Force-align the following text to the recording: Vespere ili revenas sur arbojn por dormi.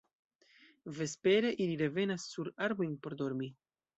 Vespere 0.99 1.51
ili 1.65 1.77
revenas 1.83 2.25
sur 2.31 2.51
arbojn 2.69 2.99
por 3.03 3.19
dormi. 3.23 3.53